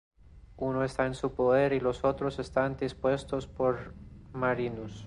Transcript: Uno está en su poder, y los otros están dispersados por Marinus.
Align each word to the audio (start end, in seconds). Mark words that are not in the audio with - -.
Uno 0.57 0.83
está 0.83 1.05
en 1.05 1.13
su 1.13 1.35
poder, 1.35 1.73
y 1.73 1.79
los 1.79 2.03
otros 2.03 2.39
están 2.39 2.75
dispersados 2.75 3.45
por 3.45 3.93
Marinus. 4.33 4.99